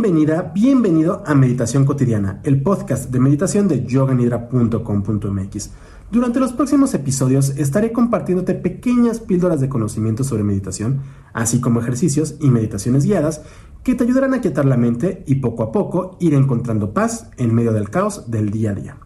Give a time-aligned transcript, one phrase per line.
[0.00, 5.70] Bienvenida, bienvenido a Meditación Cotidiana, el podcast de meditación de yoganidra.com.mx.
[6.12, 11.00] Durante los próximos episodios estaré compartiéndote pequeñas píldoras de conocimiento sobre meditación,
[11.32, 13.42] así como ejercicios y meditaciones guiadas
[13.82, 17.52] que te ayudarán a quietar la mente y poco a poco ir encontrando paz en
[17.52, 18.98] medio del caos del día a día.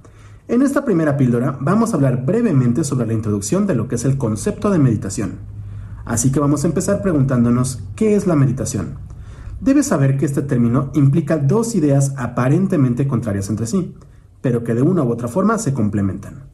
[0.47, 4.05] En esta primera píldora vamos a hablar brevemente sobre la introducción de lo que es
[4.05, 5.39] el concepto de meditación.
[6.05, 8.99] Así que vamos a empezar preguntándonos ¿qué es la meditación?
[9.63, 13.95] Debes saber que este término implica dos ideas aparentemente contrarias entre sí,
[14.41, 16.49] pero que de una u otra forma se complementan.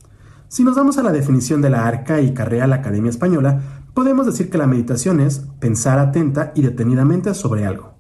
[0.49, 4.59] Si nos vamos a la definición de la arcaica Real Academia Española, podemos decir que
[4.59, 7.95] la meditación es pensar atenta y detenidamente sobre algo.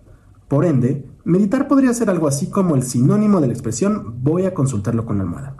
[0.46, 4.52] Por ende, meditar podría ser algo así como el sinónimo de la expresión voy a
[4.52, 5.56] consultarlo con la almohada.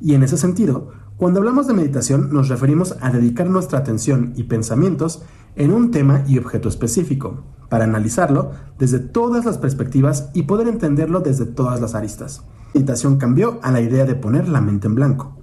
[0.00, 4.44] Y en ese sentido, cuando hablamos de meditación nos referimos a dedicar nuestra atención y
[4.44, 5.24] pensamientos
[5.56, 11.20] en un tema y objeto específico, para analizarlo desde todas las perspectivas y poder entenderlo
[11.20, 12.42] desde todas las aristas.
[12.74, 15.38] La meditación cambió a la idea de poner la mente en blanco.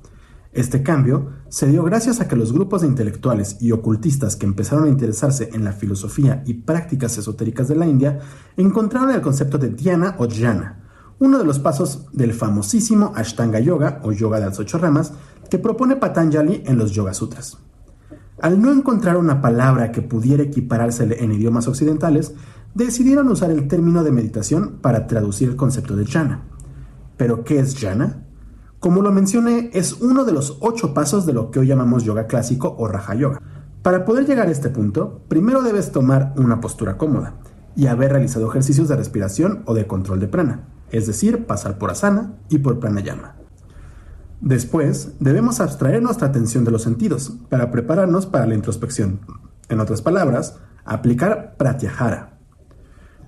[0.53, 4.85] Este cambio se dio gracias a que los grupos de intelectuales y ocultistas que empezaron
[4.85, 8.19] a interesarse en la filosofía y prácticas esotéricas de la India
[8.55, 10.85] encontraron el concepto de dhyana o jhana,
[11.19, 15.11] uno de los pasos del famosísimo Ashtanga Yoga o Yoga de las ocho ramas
[15.49, 17.57] que propone Patanjali en los Yoga Sutras.
[18.45, 22.35] Al no encontrar una palabra que pudiera equiparársele en idiomas occidentales,
[22.75, 26.43] decidieron usar el término de meditación para traducir el concepto de jhana.
[27.17, 28.23] ¿Pero qué es jhana?
[28.79, 32.27] Como lo mencioné, es uno de los ocho pasos de lo que hoy llamamos yoga
[32.27, 33.41] clásico o raja yoga.
[33.81, 37.37] Para poder llegar a este punto, primero debes tomar una postura cómoda
[37.75, 41.89] y haber realizado ejercicios de respiración o de control de prana, es decir, pasar por
[41.89, 43.44] asana y por pranayama.
[44.41, 49.21] Después, debemos abstraer nuestra atención de los sentidos para prepararnos para la introspección.
[49.69, 52.37] En otras palabras, aplicar pratyahara.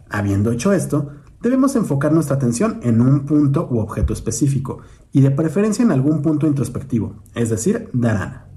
[0.09, 4.79] Habiendo hecho esto, debemos enfocar nuestra atención en un punto u objeto específico
[5.11, 8.47] y de preferencia en algún punto introspectivo, es decir, dharana.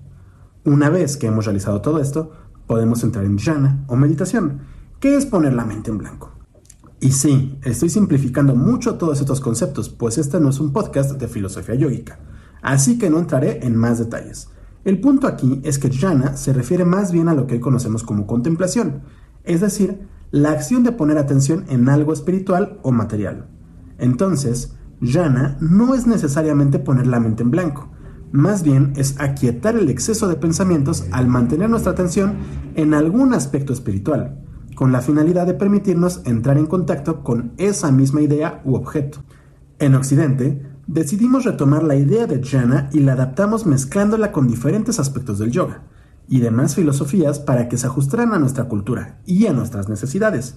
[0.65, 2.33] Una vez que hemos realizado todo esto,
[2.67, 4.61] podemos entrar en jhana o meditación,
[4.99, 6.33] que es poner la mente en blanco.
[7.01, 11.29] Y sí, estoy simplificando mucho todos estos conceptos, pues este no es un podcast de
[11.29, 12.19] filosofía yógica
[12.63, 14.49] así que no entraré en más detalles.
[14.85, 18.03] El punto aquí es que jhana se refiere más bien a lo que hoy conocemos
[18.03, 19.03] como contemplación,
[19.45, 23.49] es decir, la acción de poner atención en algo espiritual o material.
[23.99, 27.91] Entonces, jhana no es necesariamente poner la mente en blanco,
[28.33, 32.37] más bien es aquietar el exceso de pensamientos al mantener nuestra atención
[32.77, 34.41] en algún aspecto espiritual,
[34.77, 39.19] con la finalidad de permitirnos entrar en contacto con esa misma idea u objeto.
[39.81, 40.63] En Occidente,
[40.93, 45.83] decidimos retomar la idea de jhana y la adaptamos mezclándola con diferentes aspectos del yoga
[46.29, 50.57] y demás filosofías para que se ajustaran a nuestra cultura y a nuestras necesidades.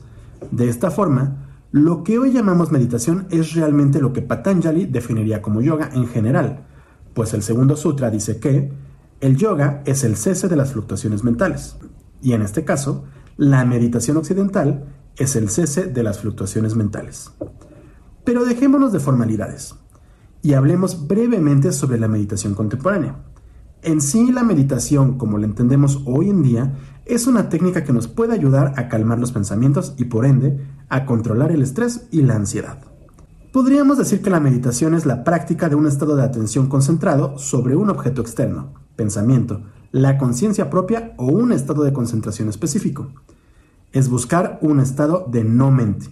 [0.49, 5.61] De esta forma, lo que hoy llamamos meditación es realmente lo que Patanjali definiría como
[5.61, 6.65] yoga en general,
[7.13, 8.73] pues el segundo sutra dice que
[9.21, 11.77] el yoga es el cese de las fluctuaciones mentales,
[12.23, 13.03] y en este caso,
[13.37, 14.85] la meditación occidental
[15.15, 17.31] es el cese de las fluctuaciones mentales.
[18.23, 19.75] Pero dejémonos de formalidades
[20.43, 23.15] y hablemos brevemente sobre la meditación contemporánea.
[23.81, 26.73] En sí, la meditación, como la entendemos hoy en día,
[27.05, 30.59] es una técnica que nos puede ayudar a calmar los pensamientos y por ende
[30.89, 32.77] a controlar el estrés y la ansiedad.
[33.53, 37.75] Podríamos decir que la meditación es la práctica de un estado de atención concentrado sobre
[37.75, 39.61] un objeto externo, pensamiento,
[39.91, 43.09] la conciencia propia o un estado de concentración específico.
[43.91, 46.07] Es buscar un estado de no mente,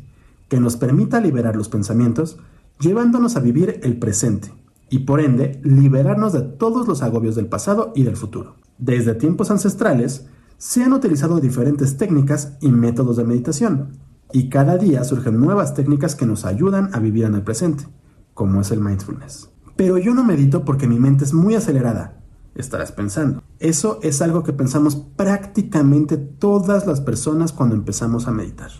[0.47, 2.37] que nos permita liberar los pensamientos
[2.81, 4.51] llevándonos a vivir el presente
[4.89, 8.55] y por ende liberarnos de todos los agobios del pasado y del futuro.
[8.77, 10.25] Desde tiempos ancestrales
[10.57, 13.99] se han utilizado diferentes técnicas y métodos de meditación
[14.33, 17.85] y cada día surgen nuevas técnicas que nos ayudan a vivir en el presente,
[18.33, 19.49] como es el mindfulness.
[19.75, 22.21] Pero yo no medito porque mi mente es muy acelerada,
[22.55, 23.43] estarás pensando.
[23.59, 28.71] Eso es algo que pensamos prácticamente todas las personas cuando empezamos a meditar.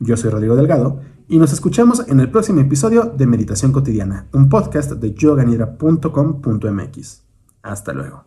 [0.00, 4.48] Yo soy Rodrigo Delgado y nos escuchamos en el próximo episodio de Meditación Cotidiana, un
[4.48, 7.22] podcast de yoganidra.com.mx.
[7.62, 8.24] Hasta luego.